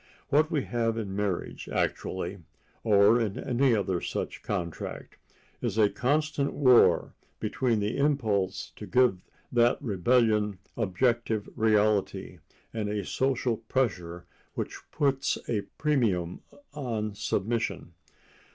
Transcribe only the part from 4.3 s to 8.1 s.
contract—is a constant war between the